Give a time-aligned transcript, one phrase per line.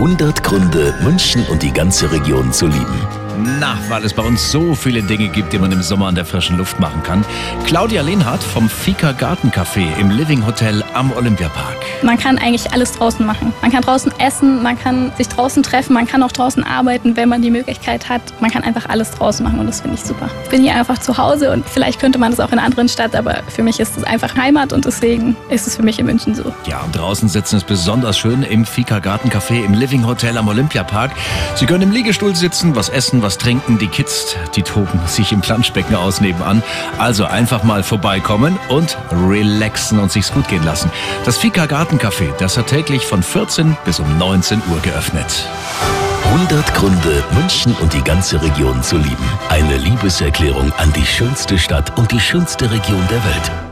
[0.00, 3.06] 100 Gründe, München und die ganze Region zu lieben.
[3.60, 6.24] Na, weil es bei uns so viele Dinge gibt, die man im Sommer an der
[6.24, 7.22] frischen Luft machen kann.
[7.66, 11.79] Claudia Lehnhardt vom Fika Gartencafé im Living Hotel am Olympiapark.
[12.02, 13.52] Man kann eigentlich alles draußen machen.
[13.60, 17.28] Man kann draußen essen, man kann sich draußen treffen, man kann auch draußen arbeiten, wenn
[17.28, 18.22] man die Möglichkeit hat.
[18.40, 20.28] Man kann einfach alles draußen machen und das finde ich super.
[20.44, 22.88] Ich bin hier einfach zu Hause und vielleicht könnte man das auch in einer anderen
[22.88, 26.06] Stadt, aber für mich ist es einfach Heimat und deswegen ist es für mich in
[26.06, 26.54] München so.
[26.66, 31.12] Ja, und draußen sitzen ist besonders schön im Fika Gartencafé im Living Hotel am Olympiapark.
[31.54, 33.78] Sie können im Liegestuhl sitzen, was essen, was trinken.
[33.78, 36.62] Die Kids, die toben sich im Planschbecken aus nebenan.
[36.98, 40.90] Also einfach mal vorbeikommen und relaxen und sich's gut gehen lassen.
[41.24, 45.44] Das Fika Gartencafé, das hat täglich von 14 bis um 19 Uhr geöffnet.
[46.24, 49.28] 100 Gründe, München und die ganze Region zu lieben.
[49.48, 53.69] Eine Liebeserklärung an die schönste Stadt und die schönste Region der Welt.